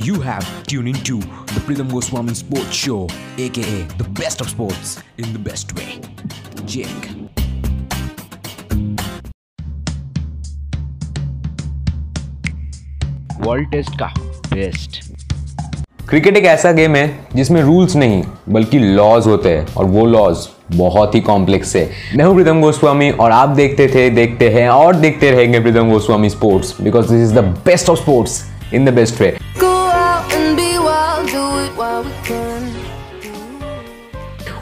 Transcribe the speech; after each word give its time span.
You 0.00 0.20
have 0.20 0.46
tuned 0.62 0.86
into 0.86 1.18
the 1.18 1.60
Pritham 1.60 1.90
Goswami 1.90 2.32
Sports 2.32 2.72
Show, 2.72 3.08
aka 3.36 3.82
the 3.98 4.08
best 4.10 4.40
of 4.40 4.48
sports 4.48 5.02
in 5.18 5.32
the 5.32 5.40
best 5.40 5.72
way. 5.74 6.00
Jake. 6.64 7.08
World 13.40 13.70
test 13.70 13.98
का 13.98 14.06
best 14.52 15.00
cricket 16.08 16.36
एक 16.36 16.44
ऐसा 16.44 16.72
game 16.72 16.96
है 16.96 17.06
जिसमें 17.34 17.60
rules 17.62 17.96
नहीं 17.96 18.22
बल्कि 18.48 18.78
laws 18.78 19.26
होते 19.26 19.56
हैं 19.56 19.66
और 19.74 19.84
वो 19.86 20.06
लॉज 20.06 20.46
बहुत 20.76 21.14
ही 21.14 21.20
कॉम्प्लेक्स 21.22 21.74
है 21.76 21.88
मैं 22.16 22.24
हूँ 22.24 22.34
प्रीतम 22.34 22.60
गोस्वामी 22.60 23.10
और 23.10 23.32
आप 23.32 23.56
देखते 23.56 23.88
थे 23.94 24.08
देखते 24.20 24.48
हैं 24.50 24.68
और 24.68 24.96
देखते 24.96 25.30
रहेंगे 25.30 25.60
Pritam 25.60 25.90
Goswami 25.90 26.30
sports 26.30 26.80
because 26.82 27.12
this 27.12 27.28
is 27.28 27.34
the 27.38 27.44
best 27.66 27.90
of 27.90 28.00
sports 28.00 28.42
in 28.74 28.84
the 28.84 28.94
best 28.94 29.20
way 29.20 29.36
we 32.02 32.12
could. 32.24 32.57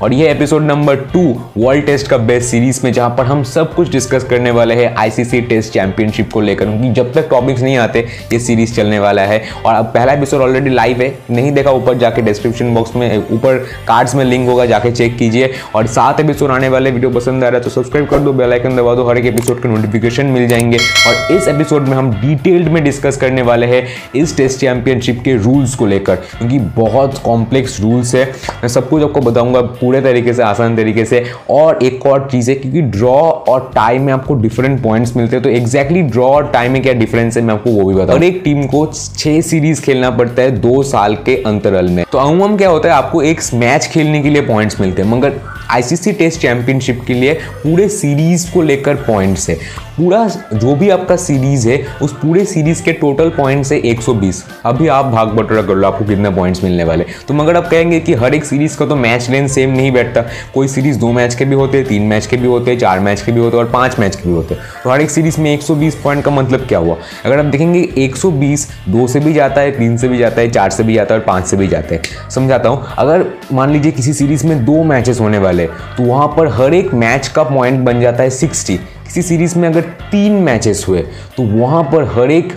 और 0.03 0.13
ये 0.13 0.31
episode 0.31 0.63
number 0.63 0.97
two 1.13 1.21
world 1.59 1.85
test 1.87 2.09
का 2.09 2.17
बेस्ट 2.19 2.49
सीरीज़ 2.49 2.81
में 2.85 2.93
जहाँ 2.93 3.11
पर 3.11 3.25
हम 3.25 3.43
सब 3.43 3.75
कुछ 3.75 3.91
डिस्कस 3.91 4.25
करने 4.25 4.51
वाले 4.51 4.75
हैं 4.75 4.95
आईसीसी 4.97 5.41
टेस्ट 5.41 5.73
चैंपियनशिप 5.73 6.31
को 6.33 6.41
लेकर, 6.41 6.65
क्योंकि 6.65 6.91
जब 6.91 7.13
तक 7.13 7.29
टॉपिक्स 7.31 7.63
नहीं 7.63 7.77
आते, 7.77 8.01
ये 8.33 8.39
सीरीज़ 8.39 8.75
चलने 8.75 8.99
वाला 8.99 9.23
है। 9.23 9.43
और 9.67 9.75
अब 9.75 9.85
पहला 9.85 10.13
एपिसोड 10.13 10.41
ऑलरेडी 10.41 10.71
लाइव 10.71 11.01
है, 11.03 11.19
नहीं 11.31 11.53
देखा, 11.53 11.71
ऊपर 11.71 11.95
जाके 11.95 12.23
डिस्क्रिप्शन 12.23 12.75
बॉक्स 12.75 12.97
में, 12.97 13.17
ऊपर 13.19 13.59
कार्ड्स 13.89 14.15
में 14.15 14.25
लिंक 14.25 14.49
होगा, 14.49 14.67
जाके 14.67 14.91
चेक 14.91 15.17
कीजिए। 15.17 15.53
और 15.75 15.87
सात 15.87 16.21
एपिसोड 16.21 16.51
आने 16.51 16.69
वाले 16.69 16.91
वीडियो 16.91 17.11
पसंद 17.11 17.45
आ 17.45 17.49
रहा 17.49 17.59
है 17.59 17.65
तो 17.65 17.71
सब्सक्राइब 17.71 18.09
कर 18.09 18.19
दो 18.19 18.33
बेलाइकन 18.33 18.77
दबा 18.77 18.95
दो, 18.95 19.09
हर 19.09 19.19
एक 19.19 19.27
एपिसोड 19.27 19.63
के 19.63 19.69
नोटिफिकेशन 19.69 20.27
मिल 20.27 20.49
जाएँगे। 20.49 20.79
और 20.79 21.33
इस 21.33 21.49
एपिसोड 21.49 21.89
में 21.89 21.97
हम 21.97 22.11
डिटेल्ड 22.21 22.69
में 22.69 22.83
डिस्कस 22.85 23.17
करने 23.17 23.43
वाले 23.43 23.67
हैं 23.67 23.87
इस 24.17 24.37
टेस्ट 24.37 24.61
चैंपियनशिप 24.61 25.21
के 25.25 25.37
रूल्स 25.37 25.75
को 25.75 25.87
लेकर, 25.87 26.17
क्योंकि 26.17 26.59
बहुत 26.59 27.19
कॉम्प्लेक्स 27.19 27.81
रूल्स 27.81 28.15
है। 28.15 28.25
मैं 28.27 28.69
सब 28.69 28.89
कुछ 28.89 29.03
आपको 29.03 29.21
बताऊँगा 29.21 29.61
पूरे 29.87 30.01
तरीके 30.03 30.33
से, 30.33 30.43
आसान 30.43 30.77
तरीके 30.77 31.05
से। 31.05 31.25
और 31.51 31.79
एक 31.83 32.07
और 32.07 32.29
चीज़ 32.31 32.51
है, 32.51 32.55
क्योंकि 32.57 32.81
ड्रॉ 32.83 33.17
और 33.49 33.71
टाइम 33.75 34.03
में 34.03 34.13
आपको 34.13 34.35
डिफरेंट 34.37 34.83
पॉइंट्स 34.83 35.17
मिलते 35.17 35.37
हैं 35.37 35.43
तो 35.43 35.51
एग्जैक्टली 35.51 36.03
ड्रॉ 36.05 36.27
और 36.27 36.51
टाइम 36.53 36.73
में 36.73 36.83
क्या 36.83 36.93
डिफरेंस 36.95 37.37
है, 37.37 37.43
मैं 37.43 37.55
आपको 37.55 37.71
वो 37.71 37.85
भी 37.85 37.95
बताऊँ। 37.95 38.19
और 38.19 38.25
एक 38.25 38.41
टीम 38.45 38.67
को 38.67 38.85
छह 38.95 39.41
सीरीज़ 39.43 39.83
खेलना 39.83 40.11
पड़ता 40.13 40.43
है 40.43 40.51
दो 40.61 40.83
साल 40.85 41.15
के 41.27 41.37
अंतरल 41.47 41.89
में। 41.89 42.05
तो 42.13 42.19
अमूमन 42.19 42.57
क्या 42.57 42.69
होता 42.69 42.89
है, 42.89 42.95
आपको 42.95 43.23
एक 43.23 43.41
मैच 43.55 43.87
खेलने 43.87 44.23
के 44.23 44.31
लिए 44.31 44.43
पॉइंट्स 44.43 44.81
मिलते 44.81 45.03
हैं, 45.03 45.09
मगर 45.11 45.41
आईसीसी 45.71 46.13
टेस्ट 46.13 46.41
चैंपियनशिप 46.41 47.01
के 47.07 47.15
लिए 47.15 47.35
पूरे 47.35 47.89
सीरीज़ 47.89 48.51
को 48.53 48.63
लेकर 48.63 48.95
पॉइंट्स 49.03 49.49
है। 49.51 49.55
पूरा 49.97 50.27
जो 50.55 50.75
भी 50.77 50.89
आपका 50.91 51.17
सीरीज़ 51.17 51.69
है, 51.69 51.77
उस 52.03 52.13
पूरे 52.13 52.45
सीरीज़ 52.45 52.83
के 52.83 52.93
टोटल 52.93 53.29
पॉइंट्स 53.29 53.73
है 53.73 53.79
120 53.81 54.43
अभी 54.65 54.89
आप 54.89 55.05
भाग 55.05 55.29
बटोरा 55.29 55.63
कर 55.63 55.75
लो, 55.75 55.87
आपको 55.87 56.05
कितने 56.05 56.31
पॉइंट्स 56.31 56.63
मिलने 56.65 56.85
वाले। 56.85 57.05
तो 57.29 57.35
मगर 57.35 57.57
आप 57.57 57.69
कहेंगे 57.69 58.01
कि 58.01 58.15
हर 58.15 58.35
एक 58.35 58.45
सीरीज़ 58.45 58.77
का 58.79 58.87
तो 58.87 58.97
मैच 58.97 59.29
लेंथ 59.31 59.49
सेम 59.49 59.71
नहीं 59.71 59.93
बैठता। 59.93 60.25
कोई 60.55 60.69
सीरीज़ 60.69 60.99
दो 60.99 61.13
मैच 61.13 61.35
के 61.35 61.45
भी 61.45 61.55
होते 61.55 61.79
हैं 61.79 61.87
तीन 61.87 62.03
मैच 62.03 62.27
के 62.27 62.37
भी 62.37 62.47
होते 62.47 62.71
हैं 62.71 62.79
चार 62.79 63.01
मैच 63.01 63.23
के 63.23 63.33
भी 63.33 63.41
होते 63.41 63.57
हैं 63.57 63.65
और 63.65 63.71
पाँच 63.71 63.99
मैच 63.99 64.17
के 64.17 64.29
भी 64.29 64.35
होते। 64.35 64.55
हैं 64.55 64.63
तो 64.85 64.91
हर 64.91 65.01
एक 65.01 65.11
सीरीज़ 65.11 65.41
में 65.41 65.53
120 65.55 65.95
पॉइंट 65.95 66.25
का 66.25 66.31
मतलब 66.31 66.67
क्या 66.67 66.79
हुआ? 66.79 66.97
अगर 67.25 67.39
आप 67.39 67.45
देखेंगे 67.45 67.81
120 67.99 68.69
दो 68.89 69.07
से 69.07 69.21
भी 69.21 69.33
जाता 69.33 69.61
है, 69.61 69.71
तीन 69.71 69.97
से 69.97 70.09
भी 70.09 70.19
जाता 70.19 70.41
है, 70.41 70.51
चार 70.51 70.71
से 70.71 70.83
भी 70.83 70.95
जाता 70.95 71.15
है 71.15 71.21
और 71.21 71.27
पाँच 71.27 71.47
से 71.47 71.57
भी 71.57 71.69
जाता 71.69 71.95
है। 71.95 72.31
समझाता 72.31 72.69
हूँ, 72.69 72.85
अगर 72.99 73.25
मान 73.53 73.73
लीजिए 73.73 73.93
किसी 73.93 74.13
सीरीज़ 74.13 74.47
में 74.47 74.65
दो 74.65 74.83
मैचेस 74.85 75.21
होने 75.21 75.39
वाले 75.39 75.56
तो 75.65 76.03
वहाँ 76.03 76.27
पर 76.29 76.49
हर 76.49 76.75
एक 76.75 76.93
मैच 76.95 77.29
का 77.29 77.43
पॉइंट 77.43 77.81
बन 77.81 78.01
जाता 78.01 78.23
है 78.23 78.31
सिक्सटी 78.31 78.77
किसी 78.77 79.23
सीरीज़ 79.23 79.59
में 79.59 79.69
अगर 79.69 79.81
तीन 80.11 80.33
मैचेस 80.33 80.85
हुए 80.89 81.01
तो 81.37 81.43
वहाँ 81.59 81.83
पर 81.83 82.05
हर 82.19 82.31
एक 82.31 82.53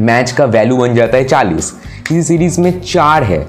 मैच 0.00 0.30
का 0.32 0.44
वैल्यू 0.44 0.76
बन 0.76 0.94
जाता 0.94 1.16
है 1.16 1.24
चालीस. 1.24 1.70
किसी 2.08 2.22
सीरीज़ 2.22 2.60
में 2.60 2.80
चार 2.80 3.22
है 3.22 3.40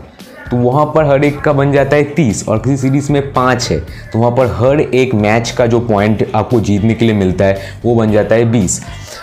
तो 0.52 0.58
वहाँ 0.58 0.86
पर 0.86 1.06
हर 1.06 1.24
एक 1.24 1.40
का 1.42 1.54
बन 1.54 1.72
जाता 1.72 1.96
है 1.96 2.04
तीस. 2.04 2.48
और 2.48 2.58
किसी 2.58 2.78
सीरीज़ 2.78 3.12
में 3.12 3.34
पाँच 3.34 3.70
है 3.72 3.80
तो 4.14 4.20
वहाँ 4.20 4.32
पर 4.32 4.48
हर 4.48 4.80
एक 4.80 5.14
मैच 5.14 5.52
का 5.52 5.68
जो 5.68 5.80
पॉइंट 5.80 6.28
आपको 6.36 6.60
जीतने 6.60 6.94
के 6.94 7.06
लिए 7.06 7.16
मिलता 7.16 7.46
है, 7.46 7.80
वो 7.86 7.96
बन 7.96 8.12
जाता 8.12 8.36
है 8.36 8.46
बीस. 8.52 8.82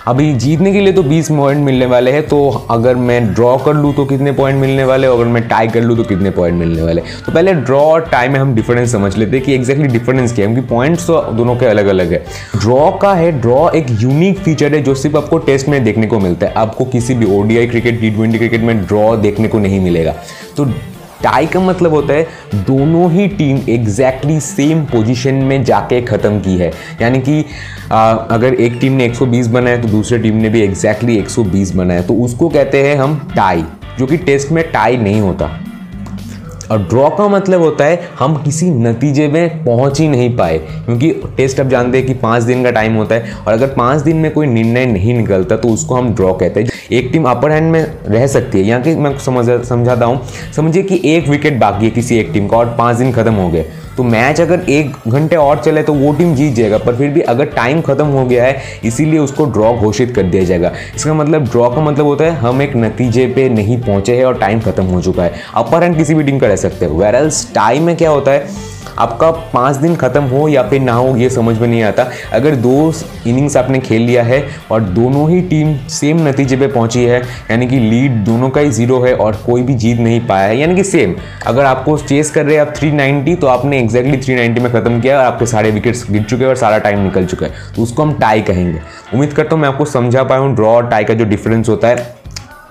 अभी 0.08 0.32
जीतने 0.34 0.72
के 0.72 0.80
लिए 0.80 0.92
तो 0.92 1.02
20 1.02 1.28
पॉइंट 1.28 1.60
मिलने 1.64 1.86
वाले 1.86 2.12
हैं 2.12 2.22
तो 2.28 2.48
अगर 2.70 2.94
मैं 2.98 3.32
ड्रॉ 3.34 3.56
कर 3.58 3.74
लूँ 3.74 3.92
तो 3.94 4.04
कितने 4.04 4.32
पॉइंट 4.32 4.60
मिलने 4.60 4.84
वाले 4.84 5.06
अगर 5.06 5.24
मैं 5.26 5.42
टाई 5.48 5.68
कर 5.68 5.80
लूँ 5.80 5.96
तो 5.96 6.04
कितने 6.04 6.30
पॉइंट 6.30 6.58
मिलने 6.58 6.82
वाले 6.82 7.00
तो 7.26 7.32
पहले 7.32 7.52
ड्रॉ 7.54 7.80
और 7.82 8.08
टाई 8.10 8.28
में 8.28 8.38
हम 8.40 8.54
डिफरेंस 8.54 8.92
समझ 8.92 9.16
लेते 9.16 9.36
हैं 9.36 9.44
कि 9.46 9.54
एक्जैक्टली 9.54 9.88
डिफरेंस 9.88 10.34
क्या 10.34 10.46
है, 10.46 10.54
क्योंकि 10.54 10.68
पॉइंट्स 10.68 11.06
तो 11.06 11.20
दोनों 11.32 11.56
के 11.56 11.66
अलग 11.66 11.86
अलग 11.86 12.12
है। 12.12 12.24
ड्रॉ 12.56 12.90
का 12.92 13.14
है 13.14 13.30
ड्रॉ 13.40 13.68
एक 13.70 13.86
यूनिक 14.00 14.38
फीचर 14.38 14.74
है 14.74 14.82
जो 14.82 14.94
सिर्फ़ 14.94 15.16
आपको 15.16 15.38
टेस्ट 15.40 15.68
में 15.68 15.82
देखने 15.84 16.06
को 16.06 16.18
मिलता 16.20 16.46
है। 16.46 16.52
आपको 16.56 16.84
किसी 16.86 17.14
भी 17.14 17.26
ODI 17.38 17.66
cricket 17.66 18.00
T 18.00 18.10
twenty 18.10 18.38
cricket 18.38 18.60
में 18.60 18.76
ड्रॉ 18.78 19.16
देखने 19.18 19.48
को 19.48 19.58
नहीं 19.58 19.80
मिलेगा। 19.80 20.14
तो 20.56 20.64
टाई 21.22 21.46
का 21.46 21.60
मतलब 21.60 21.92
होता 21.92 22.14
है 22.14 22.62
दोनों 22.66 23.10
ही 23.12 23.26
टीम 23.28 23.60
एग्जैक्टली 23.68 24.38
सेम 24.40 24.84
पोजीशन 24.84 25.34
में 25.34 25.62
जाके 25.64 26.00
ख़त्म 26.02 26.40
की 26.40 26.56
है। 26.56 26.72
यानी 27.02 27.20
कि 27.20 27.44
आ, 27.92 28.10
अगर 28.12 28.54
एक 28.54 28.78
टीम 28.80 28.92
ने 28.92 29.08
120 29.08 29.46
बनाया 29.46 29.80
तो 29.82 29.88
दूसरे 29.88 30.18
टीम 30.18 30.36
ने 30.36 30.48
भी 30.48 30.62
एग्जैक्टली 30.62 31.16
120 31.16 31.74
बनाया। 31.74 32.02
तो 32.02 32.14
उसको 32.24 32.48
कहते 32.48 32.82
हैं 32.82 32.96
हम 32.96 33.18
टाई 33.36 33.64
जो 33.98 34.06
कि 34.06 34.16
टेस्ट 34.18 34.52
में 34.52 34.62
टाई 34.72 34.96
नहीं 34.96 35.20
होता। 35.20 35.50
और 36.70 36.82
ड्रॉ 36.82 37.08
का 37.10 37.28
मतलब 37.28 37.60
होता 37.60 37.84
है 37.84 38.08
हम 38.18 38.36
किसी 38.42 38.70
नतीजे 38.70 39.26
में 39.28 39.64
पहुँच 39.64 40.00
ही 40.00 40.08
नहीं 40.08 40.36
पाए। 40.36 40.58
क्योंकि 40.58 41.10
टेस्ट 41.36 41.60
अब 41.60 41.68
जानते 41.68 41.98
हैं 41.98 42.06
कि 42.06 42.14
पाँच 42.14 42.42
दिन 42.42 42.62
का 42.64 42.70
टाइम 42.70 42.94
होता 42.94 43.14
है 43.14 43.34
और 43.36 43.52
अगर 43.52 43.74
पाँच 43.74 44.02
दिन 44.02 44.16
में 44.16 44.30
कोई 44.32 44.46
निर्णय 44.46 44.86
नहीं 44.86 45.14
निकलता 45.14 45.56
तो 45.56 45.68
उसको 45.68 45.94
हम 45.94 46.14
ड्रॉ 46.14 46.32
कहते 46.34 46.60
हैं। 46.60 46.70
एक 46.92 47.10
टीम 47.12 47.24
अपर 47.30 47.52
हैंड 47.52 47.70
में 47.72 47.84
रह 48.06 48.26
सकती 48.26 48.58
है। 48.58 48.64
यहाँ 48.64 48.82
की 48.82 48.94
मैं 48.96 49.16
समझ, 49.18 49.46
समझाता 49.68 50.06
हूँ। 50.06 50.20
समझिए 50.56 50.82
कि 50.82 51.00
एक 51.06 51.28
विकेट 51.28 51.58
बाकी 51.60 51.84
है 51.84 51.90
किसी 51.90 52.18
एक 52.18 52.30
टीम 52.32 52.48
का 52.48 52.56
और 52.56 52.74
पाँच 52.78 52.96
दिन 52.96 53.12
खत्म 53.12 53.34
हो 53.34 53.48
गए। 53.48 53.64
तो 54.00 54.04
मैच 54.04 54.40
अगर 54.40 54.60
एक 54.70 55.08
घंटे 55.08 55.36
और 55.36 55.58
चले 55.62 55.82
तो 55.82 55.94
वो 55.94 56.12
टीम 56.12 56.34
जीत 56.34 56.54
जाएगा, 56.54 56.76
पर 56.78 56.94
फिर 56.96 57.08
भी 57.10 57.20
अगर 57.22 57.44
टाइम 57.46 57.80
खत्म 57.80 58.04
हो 58.06 58.24
गया 58.26 58.44
है, 58.44 58.62
इसीलिए 58.84 59.18
उसको 59.18 59.44
ड्रॉ 59.46 59.72
घोषित 59.74 60.14
कर 60.16 60.22
दिया 60.24 60.44
जाएगा। 60.44 60.72
इसका 60.96 61.14
मतलब 61.14 61.48
ड्रॉ 61.48 61.68
का 61.70 61.80
मतलब 61.80 62.06
होता 62.06 62.24
है 62.24 62.30
हम 62.36 62.62
एक 62.62 62.76
नतीजे 62.76 63.26
पे 63.26 63.48
नहीं 63.48 63.80
पहुँचे 63.82 64.16
हैं 64.16 64.24
और 64.24 64.38
टाइम 64.38 64.60
खत्म 64.60 64.84
हो 64.84 65.02
चुका 65.02 65.22
है। 65.22 65.32
अपर 65.54 65.82
हैंड 65.82 65.96
किसी 65.96 66.14
भी 66.14 66.24
टीम 66.24 66.38
का 66.38 66.46
रह 66.46 66.56
सकते 66.56 66.84
हैं। 66.84 66.92
वेरल्स 66.92 67.46
टाइम 67.54 67.82
में 67.82 67.96
क्या 67.96 68.10
होता 68.10 68.30
है? 68.30 68.46
आपका 69.00 69.30
पाँच 69.52 69.76
दिन 69.76 69.94
खत्म 69.96 70.22
हो 70.24 70.46
या 70.48 70.62
फिर 70.62 70.80
ना 70.80 70.92
हो, 70.92 71.14
ये 71.16 71.28
समझ 71.30 71.58
में 71.58 71.66
नहीं 71.68 71.82
आता। 71.82 72.06
अगर 72.32 72.54
दो 72.56 72.92
इनिंग्स 73.26 73.56
आपने 73.56 73.78
खेल 73.80 74.02
लिया 74.02 74.22
है 74.22 74.42
और 74.70 74.80
दोनों 74.82 75.28
ही 75.30 75.40
टीम 75.42 75.76
सेम 75.90 76.28
नतीजे 76.28 76.56
पे 76.56 76.66
पहुँची 76.68 77.04
है, 77.04 77.20
यानी 77.50 77.66
कि 77.66 77.78
लीड 77.80 78.24
दोनों 78.24 78.50
का 78.50 78.60
ही 78.60 78.70
ज़ीरो 78.70 79.00
है 79.00 79.14
और 79.16 79.36
कोई 79.46 79.62
भी 79.62 79.74
जीत 79.74 79.98
नहीं 80.00 80.20
पाया 80.26 80.48
है, 80.48 80.58
यानी 80.58 80.76
कि 80.76 80.84
सेम 80.84 81.14
अगर 81.46 81.64
आपको 81.64 81.96
चेस 81.98 82.30
कर 82.30 82.44
रहे 82.44 82.54
हैं 82.54 82.62
आप 82.62 82.74
390 82.74 83.36
तो 83.36 83.46
आपने 83.46 83.78
एग्जैक्टली 83.80 84.16
390 84.18 84.60
में 84.60 84.72
खत्म 84.72 85.00
किया 85.00 85.18
और 85.18 85.24
आपके 85.24 85.46
सारे 85.46 85.70
विकेट्स 85.70 86.06
गिर 86.10 86.22
चुके 86.22 86.42
हैं 86.44 86.50
और 86.50 86.56
सारा 86.56 86.78
टाइम 86.78 87.04
निकल 87.04 87.26
चुका 87.26 87.46
है। 87.46 87.52
तो 87.76 87.82
उसको 87.82 88.02
हम 88.02 88.12
टाई 88.20 88.40
कहेंगे। 88.42 88.78
उम्मीद 89.14 89.32
करता 89.32 89.54
हूँ 89.54 89.62
मैं 89.62 89.68
आपको 89.68 89.84
समझा 89.86 90.22
पाया 90.24 90.40
हूँ 90.40 90.54
ड्रॉ 90.56 90.72
और 90.72 90.88
टाई 90.88 91.04
का 91.04 91.14
जो 91.14 91.24
डिफरेंस 91.26 91.68
होता 91.68 91.88
है। 91.88 92.19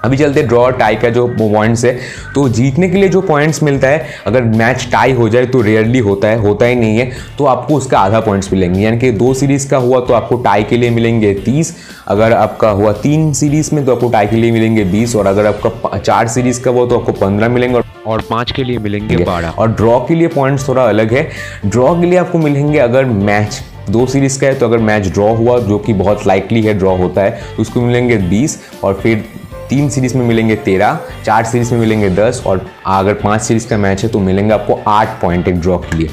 अभी 0.03 0.17
चलते 0.17 0.41
ड्रॉ 0.43 0.69
टाई 0.71 0.95
का 0.95 1.09
जो 1.09 1.27
पॉइंट्स 1.29 1.83
है 1.85 1.97
तो 2.35 2.47
जीतने 2.49 2.89
के 2.89 2.97
लिए 2.97 3.09
जो 3.09 3.21
पॉइंट्स 3.21 3.61
मिलता 3.63 3.87
है 3.87 4.05
अगर 4.27 4.43
मैच 4.43 4.87
टाई 4.91 5.13
हो 5.13 5.27
जाए 5.29 5.45
तो 5.45 5.61
रेयरली 5.61 5.99
होता 5.99 6.27
है 6.27 6.37
होता 6.39 6.65
ही 6.65 6.75
नहीं 6.75 6.97
है 6.97 7.09
तो 7.37 7.45
आपको 7.45 7.75
उसका 7.75 7.99
आधा 7.99 8.19
पॉइंट्स 8.19 8.51
मिलेंगे। 8.53 8.81
यानी 8.81 8.99
कि 8.99 9.11
दो 9.11 9.33
सीरीज़ 9.33 9.69
का 9.69 9.77
हुआ 9.77 9.99
तो 9.99 10.13
आपको 10.13 10.35
टाई 10.35 10.63
के 10.63 10.77
लिए 10.77 10.89
मिलेंगे 10.89 11.33
तीस 11.35 11.75
अगर 12.07 12.33
आपका 12.33 12.69
हुआ 12.69 12.91
तीन 12.93 13.31
सीरीज़ 13.33 13.73
में 13.75 13.85
तो 13.85 13.95
आपको 13.95 14.09
टाई 14.09 14.27
के 14.27 14.35
लिए 14.35 14.51
मिलेंगे 14.51 14.83
बीस 14.83 15.15
और 15.15 15.27
अगर 15.27 15.45
आपका 15.45 15.97
चार 15.97 16.27
सीरीज़ 16.27 16.61
का 16.61 16.71
हुआ 16.71 16.87
तो 16.87 16.99
आपको 16.99 17.11
पंद्रह 17.11 17.49
मिलेंगे 17.49 17.81
और 18.07 18.21
पाँच 18.29 18.51
के 18.51 18.63
लिए 18.63 18.77
मिलेंगे 18.77 19.17
बारह। 19.17 19.49
और 19.49 19.71
ड्रॉ 19.71 19.99
के 19.99 20.15
लिए 20.15 20.27
पॉइंट्स 20.27 20.67
थोड़ा 20.67 20.83
अलग 20.83 21.13
है। 21.13 21.27
ड्रॉ 21.65 21.93
के 22.01 22.05
लिए 22.05 22.17
आपको 22.17 22.37
मिलेंगे 22.37 22.79
अगर 22.79 23.05
मैच 23.05 23.59
दो 23.89 24.05
सीरीज़ 24.05 24.39
का 24.39 24.47
है 24.47 24.55
तो 24.55 24.65
अगर 24.65 24.77
मैच 24.77 25.07
ड्रॉ 25.07 25.33
हुआ 25.35 25.59
जो 25.59 25.77
कि 25.77 25.93
बहुत 25.93 26.25
लाइकली 26.27 26.61
है 26.61 26.73
ड्रॉ 26.73 26.95
होता 26.97 27.21
है 27.21 27.31
तो 27.55 27.61
उसको 27.61 27.81
मिलेंगे 27.81 28.17
बीस 28.29 28.59
और 28.83 28.93
फिर 28.93 29.23
तीन 29.69 29.89
सीरीज़ 29.89 30.17
में 30.17 30.25
मिलेंगे 30.25 30.55
तेरह, 30.57 30.99
चार 31.25 31.45
सीरीज़ 31.45 31.73
में 31.73 31.79
मिलेंगे 31.79 32.09
दस 32.11 32.43
और 32.47 32.65
अगर 32.87 33.13
पाँच 33.15 33.41
सीरीज़ 33.41 33.67
का 33.67 33.77
मैच 33.77 34.03
है 34.03 34.09
तो 34.09 34.19
मिलेंगे 34.19 34.53
आपको 34.53 34.79
आठ 34.87 35.21
पॉइंट 35.21 35.47
एक 35.47 35.59
ड्रॉ 35.61 35.77
के 35.77 35.97
लिए। 35.97 36.09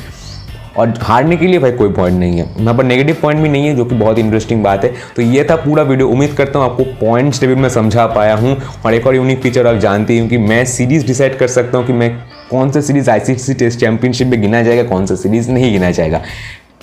और 0.77 0.93
हारने 1.03 1.37
के 1.37 1.47
लिए 1.47 1.59
भाई 1.59 1.73
कोई 1.73 1.93
पॉइंट 1.93 2.19
नहीं 2.21 2.39
है। 2.39 2.47
यहाँ 2.59 2.75
पर 2.75 2.85
नेगेटिव 2.85 3.17
पॉइंट 3.23 3.41
भी 3.43 3.49
नहीं 3.49 3.67
है, 3.67 3.75
जो 3.77 3.85
कि 3.85 3.95
बहुत 3.95 4.19
इंटरेस्टिंग 4.19 4.63
बात 4.65 4.85
है। 4.85 4.93
तो 5.17 5.23
ये 5.23 5.45
था 5.51 5.57
पूरा 5.57 5.83
वीडियो 5.83 6.09
उम्मीद 6.09 6.33
करता 6.33 6.59
हूँ 6.59 6.67
आपको 6.67 6.85
पॉइंट्स 7.01 7.41
टेबल 7.41 7.55
में 7.55 7.69
समझा 7.69 8.07
पाया 8.07 8.35
हूँ। 8.35 8.57
और 8.87 8.95
एक 8.95 9.07
और 9.07 9.15
यूनिक 9.15 9.43
फीचर 9.43 9.67
आप 9.67 9.77
जानती 9.77 10.19
हूँ 10.19 10.29
कि 10.29 10.39
मैं 10.39 10.65
सीरीज़ 10.67 11.07
डिसाइड 11.07 11.39
कर 11.39 11.49
सकता 11.49 11.79
हूँ 11.79 11.87
कि 11.87 11.93
मैं 11.93 12.11
कौन 12.51 12.71
सा 12.71 12.81
सीरीज़ 12.81 13.11
आईसीसी 13.11 13.55
टेस्ट 13.55 13.81
चैंपियनशिप 13.81 14.27
में 14.27 14.41
गिना 14.43 14.63
जाएगा, 14.63 14.83
कौन 14.83 15.07
सा 15.07 15.15
सीरीज़ 15.15 15.51
नहीं 15.51 15.73
गिना 15.73 15.91
जाएगा। 15.91 16.23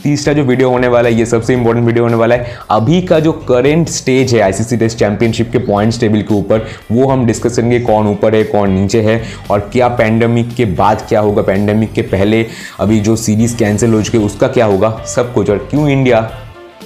तीसरा 0.04 0.34
जो 0.34 0.44
वीडियो 0.44 0.70
होने 0.70 0.88
वाला 0.88 1.10
है, 1.10 1.16
ये 1.16 1.26
सबसे 1.26 1.54
इंपॉर्टेंट 1.54 1.86
वीडियो 1.86 2.04
होने 2.04 2.16
वाला 2.16 2.36
है। 2.36 2.56
अभी 2.72 3.02
का 3.02 3.20
जो 3.20 3.32
करेंट 3.50 3.90
स्टेज 3.90 4.34
है 4.36 4.42
आईसीसी 4.42 4.78
टेस्ट 4.78 4.98
चैंपियनशिप 4.98 5.52
के 5.52 5.58
पॉइंट्स 5.60 6.00
टेबल 6.00 6.22
के 6.22 6.34
ऊपर, 6.36 6.66
वो 6.92 7.08
हम 7.08 7.26
डिस्कस 7.26 7.56
करेंगे 7.56 7.80
कौन 7.80 8.08
ऊपर 8.08 8.36
है, 8.36 8.44
कौन 8.44 8.72
नीचे 8.72 9.02
है 9.02 9.22
और 9.52 9.60
क्या 9.74 9.88
पैंडमिक 9.90 10.54
के 10.56 10.66
बाद 10.66 11.06
क्या 11.10 11.20
होगा 11.20 11.42
पैंडमिक 11.42 11.94
के 11.94 12.02
पहले 12.04 12.46
अभी 12.80 13.00
जो 13.00 13.16
सीरीज़ 13.16 13.58
कैंसिल 13.58 13.94
हो 13.94 14.02
चुके, 14.02 14.18
उसका 14.18 14.48
क्या 14.48 14.66
होगा, 14.66 14.90
सब 15.08 15.34
कुछ। 15.34 15.50
और 15.50 15.68
क्यों 15.72 15.90
इंडिया 15.90 16.22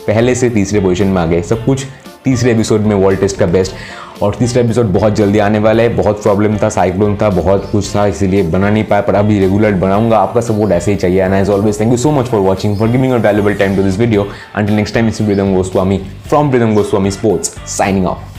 पहले 0.07 0.35
से 0.35 0.49
तीसरे 0.49 0.79
पोजिशन 0.79 1.07
में 1.07 1.21
आ 1.21 1.25
गए, 1.25 1.41
सब 1.41 1.65
कुछ 1.65 1.85
तीसरे 2.25 2.51
एपिसोड 2.51 2.81
में 2.81 2.95
वर्ल्ड 2.95 3.19
टेस्ट 3.19 3.37
का 3.37 3.45
बेस्ट 3.45 3.73
और 4.21 4.35
तीसरा 4.35 4.61
एपिसोड 4.63 4.85
बहुत 4.93 5.15
जल्दी 5.15 5.39
आने 5.39 5.59
वाला 5.59 5.83
है। 5.83 5.89
बहुत 5.95 6.21
प्रॉब्लम 6.23 6.57
था 6.57 6.69
साइक्लोन 6.69 7.15
था, 7.21 7.29
बहुत 7.29 7.69
कुछ 7.71 7.95
था, 7.95 8.05
इसीलिए 8.07 8.43
बना 8.43 8.69
नहीं 8.69 8.83
पाया, 8.83 9.01
पर 9.01 9.15
अभी 9.15 9.39
रेगुलर 9.39 9.73
बनाऊँगा। 9.75 10.17
आपका 10.17 10.41
सपोर्ट 10.41 10.71
ऐसे 10.71 10.91
ही 10.91 10.97
चाहिए 10.97 11.23
and 11.23 11.33
as 11.33 11.49
always 11.49 11.79
thank 11.79 11.91
you 11.91 11.97
so 11.97 12.11
much 12.11 12.25
for 12.25 12.41
watching 12.41 12.77
for 12.77 12.87
giving 12.87 13.11
your 13.11 13.19
valuable 13.19 13.53
time 13.53 13.75
to 13.75 13.83
this 13.83 13.99
video 13.99 14.27
until 14.55 14.75
next 14.75 14.93
time 14.93 15.07
is 15.07 15.21
Pritam 15.21 15.53
Goswami 15.55 15.97
from 16.29 16.49
Pritam 16.49 16.75
Goswami 16.75 17.11
sports 17.11 17.55
signing 17.77 18.07
off 18.07 18.35